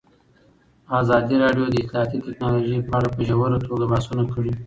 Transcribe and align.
ازادي 1.01 1.35
راډیو 1.43 1.65
د 1.69 1.73
اطلاعاتی 1.81 2.17
تکنالوژي 2.27 2.79
په 2.87 2.91
اړه 2.97 3.09
په 3.15 3.21
ژوره 3.29 3.57
توګه 3.67 3.85
بحثونه 3.91 4.23
کړي. 4.33 4.51